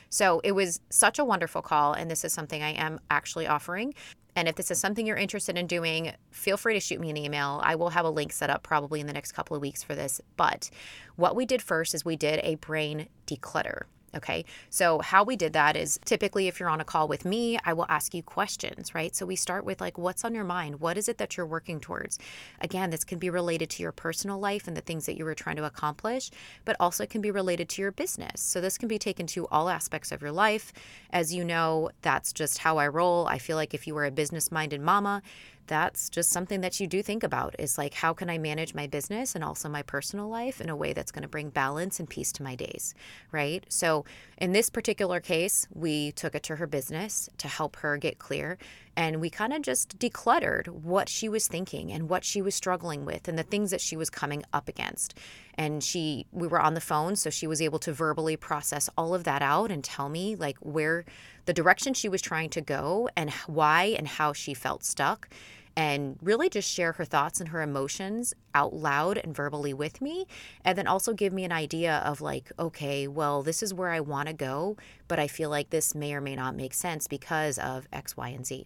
So 0.10 0.40
it 0.44 0.52
was 0.54 0.80
such 0.90 1.20
a 1.20 1.26
wonderful 1.26 1.62
call. 1.62 1.94
And 1.94 2.10
this 2.10 2.24
is 2.24 2.32
something 2.32 2.62
I 2.62 2.72
am 2.74 3.00
actually 3.10 3.48
offering. 3.48 3.94
And 4.36 4.48
if 4.48 4.56
this 4.56 4.72
is 4.72 4.80
something 4.80 5.06
you're 5.06 5.18
interested 5.18 5.58
in 5.58 5.68
doing, 5.68 6.14
feel 6.32 6.58
free 6.58 6.74
to 6.74 6.80
shoot 6.80 7.00
me 7.00 7.10
an 7.10 7.18
email. 7.18 7.60
I 7.64 7.76
will 7.76 7.90
have 7.90 8.06
a 8.06 8.10
link 8.10 8.32
set 8.32 8.50
up 8.50 8.64
probably 8.64 9.00
in 9.00 9.08
the 9.08 9.14
next 9.14 9.34
couple 9.34 9.56
of 9.56 9.62
weeks 9.62 9.84
for 9.84 9.94
this. 9.94 10.22
But 10.38 10.70
what 11.16 11.36
we 11.36 11.46
did 11.46 11.62
first 11.62 11.94
is 11.94 12.06
we 12.06 12.16
did 12.16 12.40
a 12.44 12.56
brain 12.56 13.08
declutter. 13.28 13.84
Okay. 14.16 14.44
So, 14.70 15.00
how 15.00 15.24
we 15.24 15.36
did 15.38 15.54
that 15.54 15.78
is 15.78 15.98
typically 16.04 16.48
if 16.48 16.60
you're 16.60 16.70
on 16.70 16.82
a 16.82 16.86
call 16.86 17.08
with 17.08 17.24
me, 17.24 17.58
I 17.64 17.72
will 17.72 17.86
ask 17.88 18.14
you 18.14 18.22
questions, 18.22 18.94
right? 18.94 19.16
So, 19.16 19.26
we 19.26 19.38
start 19.38 19.64
with 19.64 19.80
like, 19.80 19.98
what's 19.98 20.26
on 20.26 20.36
your 20.36 20.44
mind? 20.44 20.82
What 20.82 20.98
is 20.98 21.08
it 21.08 21.18
that 21.18 21.38
you're 21.38 21.46
working 21.46 21.80
towards? 21.80 22.20
Again, 22.60 22.90
this 22.90 23.06
can 23.06 23.20
be 23.20 23.30
related 23.30 23.70
to 23.72 23.84
your 23.84 23.94
personal 23.94 24.38
life 24.38 24.68
and 24.68 24.76
the 24.76 24.82
things 24.82 25.06
that 25.06 25.18
you 25.18 25.24
were 25.24 25.36
trying 25.36 25.56
to 25.56 25.66
accomplish, 25.66 26.30
but 26.66 26.76
also 26.80 27.04
it 27.04 27.10
can 27.10 27.22
be 27.22 27.32
related 27.32 27.70
to 27.70 27.82
your 27.82 27.92
business. 27.92 28.42
So, 28.42 28.60
this 28.60 28.78
can 28.78 28.90
be 28.90 29.00
taken 29.00 29.28
to 29.28 29.48
all 29.48 29.70
aspects 29.70 30.12
of 30.12 30.22
your 30.22 30.34
life. 30.34 30.74
As 31.12 31.34
you 31.34 31.46
know, 31.46 31.90
that's 32.02 32.34
just 32.34 32.58
how 32.58 32.78
I 32.78 32.90
roll. 32.90 33.28
I 33.28 33.38
feel 33.38 33.56
like 33.56 33.74
if 33.74 33.88
you 33.88 33.96
were 33.96 34.06
a 34.06 34.12
business 34.12 34.52
minded 34.52 34.82
mama, 34.82 35.22
that's 35.68 36.10
just 36.10 36.30
something 36.30 36.62
that 36.62 36.80
you 36.80 36.88
do 36.88 37.02
think 37.02 37.24
about 37.24 37.56
is 37.60 37.78
like 37.78 37.94
how 37.94 38.14
can 38.14 38.30
i 38.30 38.38
manage 38.38 38.74
my 38.74 38.88
business 38.88 39.36
and 39.36 39.44
also 39.44 39.70
my 39.70 39.82
personal 39.82 40.28
life 40.28 40.62
in 40.62 40.70
a 40.70 40.76
way 40.76 40.94
that's 40.94 41.12
going 41.12 41.22
to 41.24 41.28
bring 41.28 41.50
balance 41.50 42.00
and 42.00 42.10
peace 42.10 42.32
to 42.32 42.44
my 42.44 42.56
days 42.56 42.94
right? 43.32 43.66
So 43.70 44.06
in 44.38 44.52
this 44.52 44.70
particular 44.70 45.20
case 45.20 45.68
we 45.74 46.12
took 46.14 46.36
it 46.36 46.44
to 46.44 46.56
her 46.58 46.68
business 46.68 47.30
to 47.38 47.48
help 47.48 47.78
her 47.78 47.98
get 47.98 48.20
clear 48.20 48.58
and 48.96 49.22
we 49.22 49.30
kind 49.30 49.54
of 49.54 49.62
just 49.62 49.98
decluttered 49.98 50.68
what 50.68 51.08
she 51.08 51.30
was 51.30 51.48
thinking 51.48 51.92
and 51.92 52.10
what 52.10 52.26
she 52.26 52.42
was 52.42 52.56
struggling 52.56 53.06
with 53.06 53.28
and 53.28 53.38
the 53.38 53.44
things 53.44 53.72
that 53.72 53.82
she 53.82 53.96
was 53.96 54.10
coming 54.10 54.44
up 54.54 54.68
against 54.68 55.18
and 55.56 55.84
she 55.84 56.26
we 56.32 56.48
were 56.48 56.60
on 56.60 56.74
the 56.74 56.82
phone 56.82 57.16
so 57.16 57.30
she 57.30 57.48
was 57.48 57.62
able 57.62 57.80
to 57.80 57.94
verbally 57.94 58.36
process 58.36 58.90
all 58.98 59.14
of 59.14 59.24
that 59.24 59.42
out 59.42 59.72
and 59.72 59.84
tell 59.84 60.10
me 60.10 60.36
like 60.36 60.58
where 60.60 61.06
the 61.46 61.54
direction 61.54 61.94
she 61.94 62.10
was 62.10 62.22
trying 62.22 62.50
to 62.50 62.62
go 62.62 63.10
and 63.16 63.32
why 63.48 63.96
and 63.98 64.08
how 64.08 64.34
she 64.34 64.54
felt 64.54 64.84
stuck 64.84 65.28
and 65.76 66.18
really 66.22 66.50
just 66.50 66.70
share 66.70 66.94
her 66.94 67.06
thoughts 67.06 67.40
and 67.40 67.50
her 67.50 67.62
emotions 67.62 68.34
out 68.54 68.74
loud 68.74 69.18
and 69.18 69.36
verbally 69.36 69.74
with 69.74 70.02
me. 70.02 70.26
And 70.66 70.78
then 70.78 70.88
also 70.88 71.14
give 71.14 71.32
me 71.32 71.44
an 71.46 71.52
idea 71.52 72.02
of, 72.06 72.22
like, 72.22 72.52
okay, 72.60 73.08
well, 73.08 73.42
this 73.42 73.64
is 73.64 73.74
where 73.74 73.90
I 73.90 74.00
want 74.00 74.28
to 74.28 74.34
go, 74.34 74.78
but 75.08 75.20
I 75.20 75.28
feel 75.28 75.50
like 75.50 75.70
this 75.70 75.96
may 75.96 76.14
or 76.14 76.22
may 76.22 76.36
not 76.36 76.56
make 76.56 76.74
sense 76.74 77.08
because 77.08 77.58
of 77.58 77.88
X, 77.94 78.18
Y, 78.18 78.30
and 78.30 78.46
Z. 78.46 78.66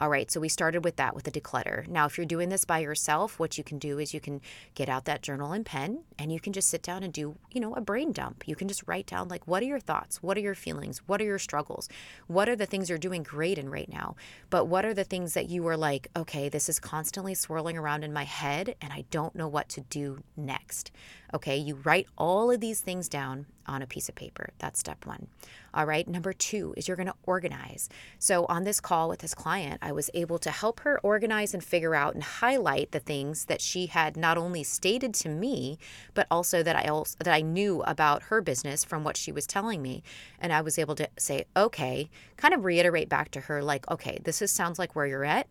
All 0.00 0.08
right, 0.08 0.30
so 0.30 0.38
we 0.38 0.48
started 0.48 0.84
with 0.84 0.94
that 0.96 1.16
with 1.16 1.24
the 1.24 1.30
declutter. 1.32 1.88
Now, 1.88 2.06
if 2.06 2.16
you're 2.16 2.24
doing 2.24 2.50
this 2.50 2.64
by 2.64 2.78
yourself, 2.78 3.40
what 3.40 3.58
you 3.58 3.64
can 3.64 3.80
do 3.80 3.98
is 3.98 4.14
you 4.14 4.20
can 4.20 4.40
get 4.76 4.88
out 4.88 5.06
that 5.06 5.22
journal 5.22 5.50
and 5.50 5.66
pen 5.66 6.04
and 6.16 6.30
you 6.30 6.38
can 6.38 6.52
just 6.52 6.68
sit 6.68 6.84
down 6.84 7.02
and 7.02 7.12
do, 7.12 7.36
you 7.50 7.60
know, 7.60 7.74
a 7.74 7.80
brain 7.80 8.12
dump. 8.12 8.46
You 8.46 8.54
can 8.54 8.68
just 8.68 8.84
write 8.86 9.06
down 9.06 9.26
like 9.26 9.48
what 9.48 9.60
are 9.60 9.66
your 9.66 9.80
thoughts? 9.80 10.22
What 10.22 10.36
are 10.36 10.40
your 10.40 10.54
feelings? 10.54 10.98
What 11.06 11.20
are 11.20 11.24
your 11.24 11.40
struggles? 11.40 11.88
What 12.28 12.48
are 12.48 12.54
the 12.54 12.64
things 12.64 12.88
you're 12.88 12.96
doing 12.96 13.24
great 13.24 13.58
in 13.58 13.70
right 13.70 13.88
now? 13.88 14.14
But 14.50 14.66
what 14.66 14.84
are 14.84 14.94
the 14.94 15.02
things 15.02 15.34
that 15.34 15.50
you 15.50 15.66
are 15.66 15.76
like, 15.76 16.06
okay, 16.16 16.48
this 16.48 16.68
is 16.68 16.78
constantly 16.78 17.34
swirling 17.34 17.76
around 17.76 18.04
in 18.04 18.12
my 18.12 18.24
head 18.24 18.76
and 18.80 18.92
I 18.92 19.04
don't 19.10 19.34
know 19.34 19.48
what 19.48 19.68
to 19.70 19.80
do 19.80 20.22
next. 20.36 20.92
Okay, 21.34 21.56
you 21.56 21.74
write 21.74 22.06
all 22.16 22.52
of 22.52 22.60
these 22.60 22.80
things 22.80 23.08
down 23.08 23.46
on 23.68 23.82
a 23.82 23.86
piece 23.86 24.08
of 24.08 24.14
paper. 24.14 24.50
That's 24.58 24.80
step 24.80 25.06
one. 25.06 25.28
All 25.74 25.84
right, 25.84 26.08
number 26.08 26.32
two 26.32 26.74
is 26.76 26.88
you're 26.88 26.96
going 26.96 27.08
to 27.08 27.14
organize. 27.24 27.88
So, 28.18 28.46
on 28.46 28.64
this 28.64 28.80
call 28.80 29.08
with 29.08 29.20
this 29.20 29.34
client, 29.34 29.78
I 29.82 29.92
was 29.92 30.10
able 30.14 30.38
to 30.38 30.50
help 30.50 30.80
her 30.80 30.98
organize 31.02 31.54
and 31.54 31.62
figure 31.62 31.94
out 31.94 32.14
and 32.14 32.22
highlight 32.22 32.92
the 32.92 33.00
things 33.00 33.44
that 33.44 33.60
she 33.60 33.86
had 33.86 34.16
not 34.16 34.38
only 34.38 34.64
stated 34.64 35.14
to 35.14 35.28
me, 35.28 35.78
but 36.14 36.26
also 36.30 36.62
that 36.62 36.74
I 36.74 36.88
also 36.88 37.16
that 37.22 37.34
I 37.34 37.42
knew 37.42 37.82
about 37.82 38.24
her 38.24 38.40
business 38.40 38.84
from 38.84 39.04
what 39.04 39.16
she 39.16 39.30
was 39.30 39.46
telling 39.46 39.82
me. 39.82 40.02
And 40.40 40.52
I 40.52 40.62
was 40.62 40.78
able 40.78 40.94
to 40.96 41.08
say, 41.18 41.44
okay, 41.56 42.10
kind 42.36 42.54
of 42.54 42.64
reiterate 42.64 43.08
back 43.08 43.30
to 43.32 43.40
her, 43.42 43.62
like, 43.62 43.88
okay, 43.90 44.18
this 44.24 44.42
is 44.42 44.50
sounds 44.50 44.78
like 44.78 44.96
where 44.96 45.06
you're 45.06 45.24
at 45.24 45.46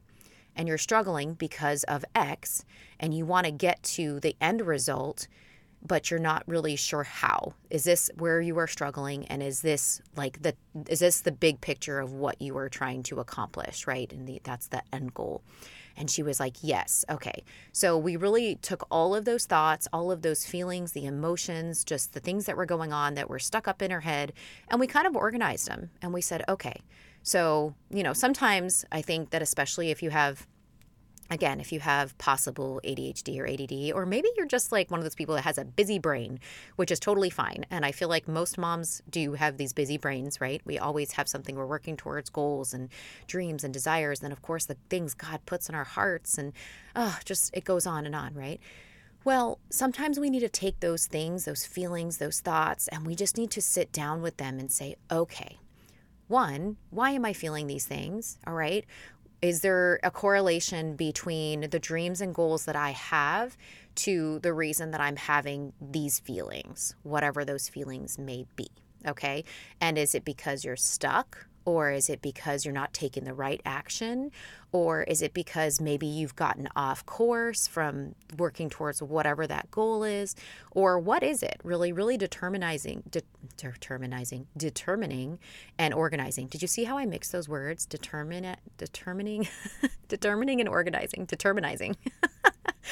and 0.57 0.67
you're 0.67 0.77
struggling 0.77 1.33
because 1.35 1.83
of 1.83 2.03
X 2.15 2.65
and 2.99 3.13
you 3.13 3.25
want 3.25 3.45
to 3.45 3.51
get 3.51 3.83
to 3.83 4.19
the 4.19 4.35
end 4.41 4.61
result 4.61 5.27
but 5.87 6.11
you're 6.11 6.19
not 6.19 6.43
really 6.47 6.75
sure 6.75 7.03
how. 7.03 7.53
Is 7.69 7.83
this 7.83 8.09
where 8.17 8.41
you 8.41 8.57
are 8.59 8.67
struggling 8.67 9.25
and 9.27 9.41
is 9.41 9.61
this 9.61 10.01
like 10.15 10.41
the 10.41 10.55
is 10.87 10.99
this 10.99 11.21
the 11.21 11.31
big 11.31 11.61
picture 11.61 11.99
of 11.99 12.13
what 12.13 12.41
you 12.41 12.57
are 12.57 12.69
trying 12.69 13.03
to 13.03 13.19
accomplish, 13.19 13.87
right? 13.87 14.11
And 14.11 14.27
the, 14.27 14.41
that's 14.43 14.67
the 14.67 14.83
end 14.91 15.13
goal. 15.13 15.41
And 15.95 16.11
she 16.11 16.21
was 16.21 16.39
like, 16.39 16.57
"Yes, 16.61 17.03
okay." 17.09 17.43
So 17.71 17.97
we 17.97 18.17
really 18.17 18.55
took 18.55 18.85
all 18.91 19.15
of 19.15 19.25
those 19.25 19.45
thoughts, 19.45 19.87
all 19.91 20.11
of 20.11 20.21
those 20.21 20.45
feelings, 20.45 20.91
the 20.91 21.05
emotions, 21.05 21.83
just 21.83 22.13
the 22.13 22.19
things 22.19 22.45
that 22.45 22.55
were 22.57 22.67
going 22.67 22.93
on 22.93 23.15
that 23.15 23.29
were 23.29 23.39
stuck 23.39 23.67
up 23.67 23.81
in 23.81 23.89
her 23.89 24.01
head, 24.01 24.33
and 24.67 24.79
we 24.79 24.85
kind 24.85 25.07
of 25.07 25.15
organized 25.15 25.67
them. 25.67 25.89
And 26.01 26.13
we 26.13 26.21
said, 26.21 26.43
"Okay." 26.47 26.81
So, 27.23 27.73
you 27.89 28.03
know, 28.03 28.13
sometimes 28.13 28.85
I 28.91 29.01
think 29.01 29.31
that 29.31 29.41
especially 29.41 29.89
if 29.89 30.03
you 30.03 30.11
have 30.11 30.45
again, 31.29 31.59
if 31.59 31.71
you 31.71 31.79
have 31.79 32.17
possible 32.17 32.79
ADHD 32.83 33.39
or 33.39 33.47
ADD, 33.47 33.95
or 33.95 34.05
maybe 34.05 34.29
you're 34.37 34.45
just 34.45 34.71
like 34.71 34.89
one 34.89 34.99
of 34.99 35.03
those 35.03 35.15
people 35.15 35.35
that 35.35 35.43
has 35.43 35.57
a 35.57 35.65
busy 35.65 35.99
brain, 35.99 36.39
which 36.75 36.91
is 36.91 36.99
totally 36.99 37.29
fine. 37.29 37.65
And 37.69 37.85
I 37.85 37.91
feel 37.91 38.09
like 38.09 38.27
most 38.27 38.57
moms 38.57 39.01
do 39.09 39.33
have 39.33 39.57
these 39.57 39.73
busy 39.73 39.97
brains, 39.97 40.39
right? 40.39 40.61
We 40.65 40.77
always 40.77 41.13
have 41.13 41.27
something 41.27 41.55
we're 41.55 41.65
working 41.65 41.97
towards 41.97 42.29
goals 42.29 42.73
and 42.73 42.89
dreams 43.27 43.63
and 43.63 43.73
desires. 43.73 44.21
And 44.23 44.31
of 44.31 44.41
course, 44.41 44.65
the 44.65 44.77
things 44.89 45.13
God 45.13 45.45
puts 45.45 45.69
in 45.69 45.75
our 45.75 45.83
hearts, 45.83 46.37
and 46.37 46.53
oh, 46.95 47.17
just 47.25 47.55
it 47.55 47.65
goes 47.65 47.85
on 47.85 48.05
and 48.05 48.15
on, 48.15 48.33
right? 48.33 48.59
Well, 49.23 49.59
sometimes 49.69 50.19
we 50.19 50.29
need 50.29 50.39
to 50.39 50.49
take 50.49 50.79
those 50.79 51.05
things, 51.05 51.43
those 51.43 51.65
feelings, 51.65 52.17
those 52.17 52.39
thoughts, 52.39 52.87
and 52.87 53.05
we 53.05 53.13
just 53.13 53.37
need 53.37 53.51
to 53.51 53.61
sit 53.61 53.91
down 53.91 54.21
with 54.21 54.37
them 54.37 54.57
and 54.57 54.71
say, 54.71 54.95
okay, 55.11 55.57
one, 56.27 56.77
why 56.89 57.11
am 57.11 57.25
I 57.25 57.33
feeling 57.33 57.67
these 57.67 57.85
things? 57.85 58.37
All 58.45 58.53
right. 58.53 58.85
Is 59.41 59.61
there 59.61 59.99
a 60.03 60.11
correlation 60.11 60.95
between 60.95 61.69
the 61.69 61.79
dreams 61.79 62.21
and 62.21 62.33
goals 62.33 62.65
that 62.65 62.75
I 62.75 62.91
have 62.91 63.57
to 63.95 64.39
the 64.39 64.53
reason 64.53 64.91
that 64.91 65.01
I'm 65.01 65.15
having 65.15 65.73
these 65.81 66.19
feelings, 66.19 66.95
whatever 67.03 67.45
those 67.45 67.69
feelings 67.69 68.17
may 68.17 68.45
be? 68.55 68.69
Okay. 69.05 69.43
And 69.79 69.97
is 69.97 70.15
it 70.15 70.25
because 70.25 70.65
you're 70.65 70.75
stuck 70.75 71.46
or 71.67 71.91
is 71.91 72.09
it 72.09 72.21
because 72.21 72.63
you're 72.63 72.73
not 72.73 72.93
taking 72.93 73.25
the 73.25 73.33
right 73.33 73.59
action? 73.65 74.31
Or 74.71 75.03
is 75.03 75.21
it 75.21 75.33
because 75.33 75.81
maybe 75.81 76.07
you've 76.07 76.33
gotten 76.37 76.69
off 76.77 77.05
course 77.05 77.67
from 77.67 78.15
working 78.37 78.69
towards 78.69 79.01
whatever 79.01 79.45
that 79.47 79.69
goal 79.69 80.05
is? 80.05 80.33
Or 80.71 80.97
what 80.97 81.23
is 81.23 81.43
it? 81.43 81.59
Really, 81.65 81.91
really 81.91 82.15
determining, 82.15 83.03
de- 83.11 83.21
determining, 83.57 84.47
determining, 84.55 85.39
and 85.77 85.93
organizing. 85.93 86.47
Did 86.47 86.61
you 86.61 86.69
see 86.69 86.85
how 86.85 86.97
I 86.97 87.05
mixed 87.05 87.33
those 87.33 87.49
words? 87.49 87.85
Determine, 87.85 88.55
determining, 88.77 89.49
determining, 90.07 90.61
and 90.61 90.69
organizing. 90.69 91.25
Determinizing. 91.25 91.97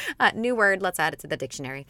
uh, 0.20 0.32
new 0.36 0.56
word, 0.56 0.82
let's 0.82 1.00
add 1.00 1.14
it 1.14 1.20
to 1.20 1.28
the 1.28 1.38
dictionary. 1.38 1.86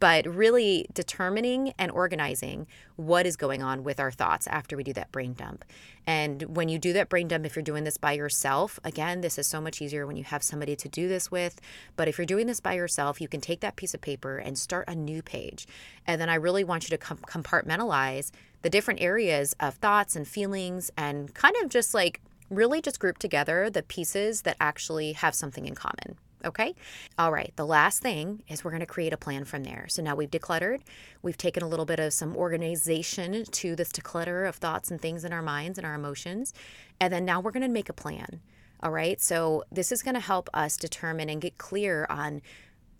But 0.00 0.26
really 0.26 0.86
determining 0.94 1.72
and 1.78 1.90
organizing 1.90 2.66
what 2.96 3.26
is 3.26 3.36
going 3.36 3.62
on 3.62 3.82
with 3.82 3.98
our 3.98 4.12
thoughts 4.12 4.46
after 4.46 4.76
we 4.76 4.84
do 4.84 4.92
that 4.92 5.10
brain 5.10 5.32
dump. 5.32 5.64
And 6.06 6.42
when 6.42 6.68
you 6.68 6.78
do 6.78 6.92
that 6.92 7.08
brain 7.08 7.28
dump, 7.28 7.44
if 7.44 7.56
you're 7.56 7.62
doing 7.62 7.84
this 7.84 7.96
by 7.96 8.12
yourself, 8.12 8.78
again, 8.84 9.20
this 9.20 9.38
is 9.38 9.46
so 9.46 9.60
much 9.60 9.82
easier 9.82 10.06
when 10.06 10.16
you 10.16 10.24
have 10.24 10.42
somebody 10.42 10.76
to 10.76 10.88
do 10.88 11.08
this 11.08 11.30
with. 11.30 11.60
But 11.96 12.08
if 12.08 12.16
you're 12.16 12.26
doing 12.26 12.46
this 12.46 12.60
by 12.60 12.74
yourself, 12.74 13.20
you 13.20 13.28
can 13.28 13.40
take 13.40 13.60
that 13.60 13.76
piece 13.76 13.92
of 13.92 14.00
paper 14.00 14.38
and 14.38 14.56
start 14.56 14.88
a 14.88 14.94
new 14.94 15.20
page. 15.20 15.66
And 16.06 16.20
then 16.20 16.28
I 16.28 16.36
really 16.36 16.64
want 16.64 16.84
you 16.84 16.96
to 16.96 16.98
com- 16.98 17.18
compartmentalize 17.18 18.30
the 18.62 18.70
different 18.70 19.00
areas 19.00 19.54
of 19.60 19.74
thoughts 19.74 20.16
and 20.16 20.26
feelings 20.26 20.90
and 20.96 21.32
kind 21.34 21.54
of 21.62 21.68
just 21.68 21.94
like 21.94 22.20
really 22.50 22.80
just 22.80 23.00
group 23.00 23.18
together 23.18 23.70
the 23.70 23.82
pieces 23.82 24.42
that 24.42 24.56
actually 24.60 25.12
have 25.12 25.34
something 25.34 25.66
in 25.66 25.74
common. 25.74 26.16
Okay. 26.44 26.74
All 27.18 27.32
right. 27.32 27.52
The 27.56 27.66
last 27.66 28.00
thing 28.00 28.42
is 28.48 28.62
we're 28.62 28.70
going 28.70 28.80
to 28.80 28.86
create 28.86 29.12
a 29.12 29.16
plan 29.16 29.44
from 29.44 29.64
there. 29.64 29.86
So 29.88 30.02
now 30.02 30.14
we've 30.14 30.30
decluttered. 30.30 30.80
We've 31.22 31.36
taken 31.36 31.62
a 31.62 31.68
little 31.68 31.84
bit 31.84 31.98
of 31.98 32.12
some 32.12 32.36
organization 32.36 33.44
to 33.44 33.74
this 33.74 33.90
declutter 33.90 34.48
of 34.48 34.56
thoughts 34.56 34.90
and 34.90 35.00
things 35.00 35.24
in 35.24 35.32
our 35.32 35.42
minds 35.42 35.78
and 35.78 35.86
our 35.86 35.94
emotions. 35.94 36.54
And 37.00 37.12
then 37.12 37.24
now 37.24 37.40
we're 37.40 37.50
going 37.50 37.62
to 37.62 37.68
make 37.68 37.88
a 37.88 37.94
plan. 37.94 38.40
All 38.82 38.92
right. 38.92 39.20
So 39.20 39.64
this 39.72 39.90
is 39.90 40.02
going 40.02 40.14
to 40.14 40.20
help 40.20 40.48
us 40.54 40.76
determine 40.76 41.28
and 41.28 41.40
get 41.40 41.58
clear 41.58 42.06
on 42.08 42.40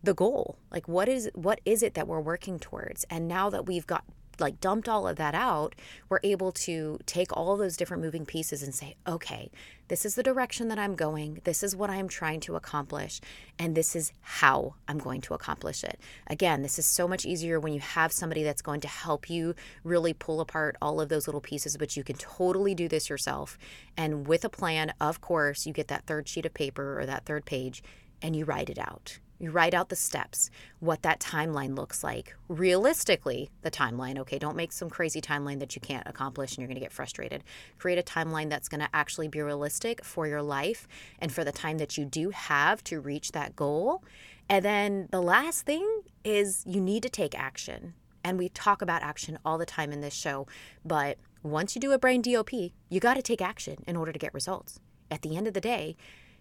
the 0.03 0.15
goal. 0.15 0.59
Like 0.71 0.89
what 0.89 1.09
is 1.09 1.31
what 1.35 1.61
is 1.65 1.83
it 1.83 1.95
that 1.95 2.09
we're 2.09 2.21
working 2.21 2.59
towards? 2.59 3.05
And 3.05 3.29
now 3.29 3.51
that 3.51 3.67
we've 3.67 3.87
got 3.87 4.05
like 4.41 4.61
dumped 4.61 4.89
all 4.89 5.07
of 5.07 5.17
that 5.17 5.35
out, 5.35 5.75
we're 6.09 6.21
able 6.23 6.53
to 6.53 6.99
take 7.07 7.37
all 7.37 7.57
those 7.57 7.77
different 7.77 8.03
moving 8.03 8.27
pieces 8.27 8.63
and 8.63 8.75
say, 8.75 8.97
okay, 9.07 9.51
this 9.89 10.05
is 10.05 10.15
the 10.15 10.23
direction 10.23 10.69
that 10.69 10.79
I'm 10.79 10.95
going. 10.95 11.41
This 11.45 11.63
is 11.63 11.75
what 11.75 11.91
I'm 11.91 12.09
trying 12.09 12.41
to 12.41 12.57
accomplish. 12.57 13.21
And 13.59 13.75
this 13.75 13.97
is 13.97 14.13
how 14.21 14.75
I'm 14.87 14.99
going 14.99 15.21
to 15.23 15.35
accomplish 15.35 15.83
it. 15.83 15.99
Again, 16.27 16.63
this 16.63 16.79
is 16.79 16.87
so 16.87 17.09
much 17.09 17.25
easier 17.25 17.59
when 17.59 17.73
you 17.73 17.81
have 17.81 18.13
somebody 18.13 18.43
that's 18.43 18.63
going 18.63 18.81
to 18.81 18.89
help 18.89 19.31
you 19.31 19.55
really 19.85 20.13
pull 20.13 20.41
apart 20.41 20.77
all 20.83 21.01
of 21.01 21.09
those 21.09 21.27
little 21.27 21.41
pieces, 21.41 21.77
but 21.77 21.97
you 21.97 22.05
can 22.05 22.17
totally 22.17 22.75
do 22.75 22.89
this 22.89 23.09
yourself. 23.09 23.59
And 23.97 24.27
with 24.27 24.45
a 24.45 24.51
plan, 24.51 24.93
of 25.01 25.21
course, 25.21 25.67
you 25.67 25.73
get 25.73 25.89
that 25.89 26.07
third 26.07 26.29
sheet 26.29 26.47
of 26.47 26.55
paper 26.55 27.01
or 27.01 27.07
that 27.07 27.25
third 27.25 27.47
page 27.47 27.83
and 28.21 28.37
you 28.37 28.45
write 28.45 28.69
it 28.69 28.79
out. 28.79 29.19
You 29.39 29.53
write 29.53 29.73
out 29.73 29.89
the 29.89 29.97
steps, 29.97 30.51
what 30.81 31.03
that 31.03 31.21
timeline 31.21 31.77
looks 31.77 32.03
like. 32.03 32.35
Realistically, 32.49 33.51
the 33.63 33.71
timeline, 33.71 34.19
okay, 34.19 34.39
don't 34.39 34.57
make 34.57 34.73
some 34.73 34.91
crazy 34.91 35.21
timeline 35.21 35.61
that 35.61 35.77
you 35.77 35.81
can't 35.81 36.07
accomplish 36.07 36.53
and 36.53 36.59
you're 36.59 36.67
going 36.67 36.75
to 36.75 36.81
get 36.81 36.93
frustrated. 36.93 37.45
Create 37.79 37.99
a 37.99 38.03
timeline 38.03 38.51
that's 38.51 38.69
going 38.69 38.81
to 38.81 38.89
actually 38.93 39.29
be 39.29 39.41
realistic 39.41 40.05
for 40.05 40.27
your 40.27 40.43
life 40.43 40.89
and 41.21 41.31
for 41.31 41.45
the 41.45 41.53
time 41.53 41.79
that 41.79 41.97
you 41.97 42.05
do 42.05 42.31
have 42.31 42.83
to 42.85 43.01
reach 43.01 43.33
that 43.33 43.55
goal. 43.55 44.03
And 44.49 44.65
then 44.65 45.09
the 45.11 45.23
last 45.23 45.65
thing 45.65 46.03
is 46.25 46.65
you 46.67 46.81
need 46.81 47.03
to 47.05 47.09
take 47.09 47.39
action. 47.39 47.95
And 48.25 48.39
we 48.39 48.49
talk 48.49 48.83
about 48.83 49.03
action 49.03 49.39
all 49.45 49.57
the 49.57 49.67
time 49.67 49.93
in 49.93 50.01
this 50.01 50.15
show, 50.15 50.47
but 50.85 51.19
once 51.43 51.77
you 51.77 51.81
do 51.81 51.93
a 51.93 51.99
brain 51.99 52.21
DOP, 52.21 52.53
you 52.53 53.01
got 53.01 53.15
to 53.15 53.23
take 53.23 53.41
action 53.41 53.85
in 53.87 53.97
order 53.97 54.13
to 54.13 54.19
get 54.19 54.35
results. 54.35 54.81
At 55.11 55.23
the 55.23 55.37
end 55.37 55.47
of 55.47 55.55
the 55.55 55.61
day, 55.61 55.97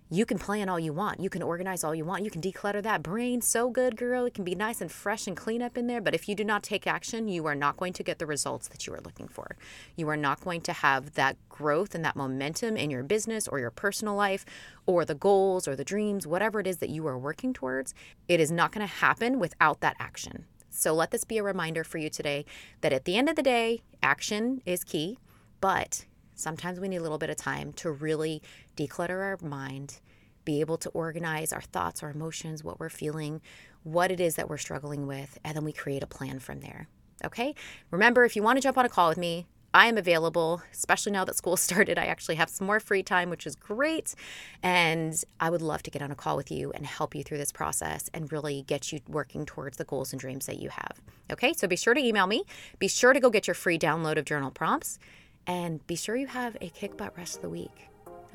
you 0.09 0.25
can 0.25 0.39
plan 0.39 0.69
all 0.69 0.79
you 0.79 0.93
want. 0.93 1.19
You 1.19 1.29
can 1.29 1.43
organize 1.43 1.83
all 1.83 1.93
you 1.93 2.05
want. 2.05 2.23
You 2.23 2.31
can 2.31 2.41
declutter 2.41 2.81
that 2.81 3.03
brain 3.03 3.41
so 3.41 3.69
good, 3.69 3.97
girl. 3.97 4.25
It 4.25 4.33
can 4.33 4.45
be 4.45 4.55
nice 4.55 4.79
and 4.79 4.89
fresh 4.89 5.27
and 5.27 5.35
clean 5.35 5.61
up 5.61 5.77
in 5.77 5.87
there. 5.87 5.99
But 5.99 6.15
if 6.15 6.29
you 6.29 6.35
do 6.35 6.45
not 6.45 6.63
take 6.63 6.87
action, 6.87 7.27
you 7.27 7.45
are 7.45 7.55
not 7.55 7.75
going 7.75 7.91
to 7.93 8.03
get 8.03 8.17
the 8.17 8.25
results 8.25 8.69
that 8.69 8.87
you 8.87 8.93
are 8.93 9.01
looking 9.01 9.27
for. 9.27 9.57
You 9.97 10.07
are 10.09 10.15
not 10.15 10.39
going 10.39 10.61
to 10.61 10.73
have 10.73 11.15
that 11.15 11.35
growth 11.49 11.93
and 11.93 12.05
that 12.05 12.15
momentum 12.15 12.77
in 12.77 12.89
your 12.89 13.03
business 13.03 13.49
or 13.49 13.59
your 13.59 13.71
personal 13.71 14.15
life 14.15 14.45
or 14.85 15.03
the 15.03 15.15
goals 15.15 15.67
or 15.67 15.75
the 15.75 15.83
dreams, 15.83 16.25
whatever 16.25 16.61
it 16.61 16.67
is 16.67 16.77
that 16.77 16.89
you 16.89 17.05
are 17.07 17.17
working 17.17 17.53
towards. 17.53 17.93
It 18.29 18.39
is 18.39 18.51
not 18.51 18.71
going 18.71 18.87
to 18.87 18.93
happen 18.93 19.39
without 19.39 19.81
that 19.81 19.97
action. 19.99 20.45
So 20.69 20.93
let 20.93 21.11
this 21.11 21.25
be 21.25 21.37
a 21.37 21.43
reminder 21.43 21.83
for 21.83 21.97
you 21.97 22.09
today 22.09 22.45
that 22.79 22.93
at 22.93 23.03
the 23.03 23.17
end 23.17 23.27
of 23.27 23.35
the 23.35 23.43
day, 23.43 23.81
action 24.01 24.61
is 24.65 24.83
key, 24.83 25.17
but 25.59 26.05
Sometimes 26.37 26.79
we 26.79 26.87
need 26.87 26.97
a 26.97 27.01
little 27.01 27.17
bit 27.17 27.31
of 27.31 27.35
time 27.35 27.73
to 27.73 27.89
really 27.89 28.43
declutter 28.77 29.21
our 29.21 29.37
mind, 29.41 29.99
be 30.45 30.61
able 30.61 30.77
to 30.77 30.89
organize 30.89 31.51
our 31.51 31.61
thoughts, 31.61 32.01
our 32.01 32.11
emotions, 32.11 32.63
what 32.63 32.79
we're 32.79 32.89
feeling, 32.89 33.41
what 33.83 34.11
it 34.11 34.21
is 34.21 34.35
that 34.35 34.49
we're 34.49 34.57
struggling 34.57 35.07
with, 35.07 35.37
and 35.43 35.55
then 35.55 35.65
we 35.65 35.73
create 35.73 36.03
a 36.03 36.07
plan 36.07 36.39
from 36.39 36.61
there. 36.61 36.87
Okay? 37.25 37.55
Remember, 37.91 38.23
if 38.23 38.35
you 38.35 38.43
want 38.43 38.57
to 38.57 38.61
jump 38.61 38.77
on 38.77 38.85
a 38.85 38.89
call 38.89 39.09
with 39.09 39.17
me, 39.17 39.45
I 39.73 39.87
am 39.87 39.97
available, 39.97 40.61
especially 40.73 41.11
now 41.11 41.25
that 41.25 41.35
school 41.35 41.57
started. 41.67 41.97
I 41.99 42.05
actually 42.05 42.35
have 42.35 42.49
some 42.49 42.67
more 42.67 42.79
free 42.79 43.03
time, 43.03 43.29
which 43.29 43.45
is 43.45 43.55
great. 43.55 44.15
And 44.63 45.21
I 45.39 45.49
would 45.49 45.61
love 45.61 45.83
to 45.83 45.91
get 45.91 46.01
on 46.01 46.11
a 46.11 46.15
call 46.15 46.37
with 46.37 46.51
you 46.51 46.71
and 46.71 46.85
help 46.85 47.13
you 47.13 47.23
through 47.23 47.37
this 47.37 47.51
process 47.51 48.09
and 48.13 48.31
really 48.31 48.63
get 48.63 48.91
you 48.91 49.01
working 49.07 49.45
towards 49.45 49.77
the 49.77 49.83
goals 49.83 50.13
and 50.13 50.19
dreams 50.19 50.45
that 50.45 50.59
you 50.59 50.69
have. 50.69 51.01
Okay, 51.31 51.53
so 51.53 51.67
be 51.67 51.75
sure 51.75 51.93
to 51.93 52.01
email 52.01 52.27
me. 52.27 52.43
Be 52.79 52.87
sure 52.87 53.13
to 53.13 53.19
go 53.19 53.29
get 53.29 53.47
your 53.47 53.53
free 53.53 53.77
download 53.77 54.17
of 54.17 54.25
journal 54.25 54.51
prompts. 54.51 54.97
And 55.45 55.85
be 55.87 55.95
sure 55.95 56.15
you 56.15 56.27
have 56.27 56.57
a 56.59 56.69
kick 56.69 56.97
butt 56.97 57.17
rest 57.17 57.37
of 57.37 57.41
the 57.41 57.49
week. 57.49 57.87